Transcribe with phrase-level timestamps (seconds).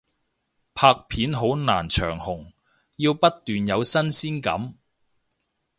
[0.73, 2.53] 拍片好難長紅，
[2.95, 4.73] 要不斷有新鮮感